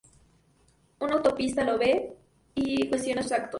[0.99, 2.17] Un autoestopista lo ve,
[2.55, 3.49] y cuestiona sus actos.